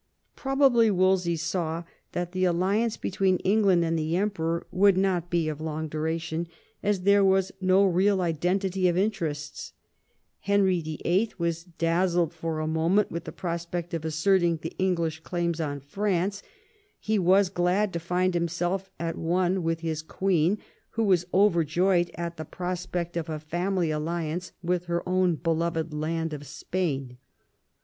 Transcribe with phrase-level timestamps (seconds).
[0.35, 5.61] Probably Wolsey saw that the alliance between England and the Emperor would not be of
[5.61, 6.47] long duration,
[6.81, 9.73] as there was no real identity of interests.
[10.39, 11.37] Henry VIH.
[11.37, 16.41] was dazzled for a moment with the prospect of asserting the English claims on France;
[16.99, 20.57] he was glad to find himself at one with his queen,
[20.93, 26.33] who was overjoyed at the prospect of a family alliance with her own beloved land
[26.33, 27.19] of Spain.